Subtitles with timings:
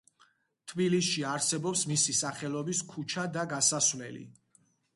[0.71, 4.27] თბილისში არსებობს მისი სახელობის ქუჩა და გასასვლელი.